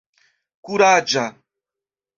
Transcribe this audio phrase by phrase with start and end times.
[0.63, 1.27] kuraĝa